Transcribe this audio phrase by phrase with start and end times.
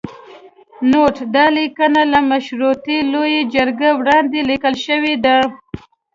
[0.89, 5.37] نوټ: دا لیکنه له مشورتي لویې جرګې وړاندې لیکل شوې ده.